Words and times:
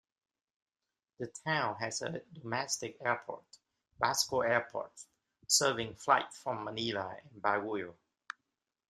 The 1.19 1.27
town 1.45 1.75
has 1.75 2.01
a 2.01 2.21
domestic 2.33 2.97
airport, 3.01 3.45
Basco 3.99 4.39
Airport, 4.41 4.91
serving 5.45 5.93
flights 5.93 6.39
from 6.39 6.63
Manila 6.63 7.15
and 7.23 7.39
Baguio. 7.39 7.93